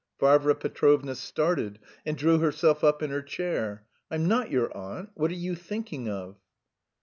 Varvara 0.19 0.55
Petrovna 0.55 1.13
started, 1.13 1.77
and 2.07 2.17
drew 2.17 2.39
herself 2.39 2.83
up 2.83 3.03
in 3.03 3.11
her 3.11 3.21
chair. 3.21 3.85
"I'm 4.09 4.27
not 4.27 4.49
your 4.49 4.75
aunt. 4.75 5.11
What 5.13 5.29
are 5.29 5.35
you 5.35 5.53
thinking 5.53 6.09
of?" 6.09 6.37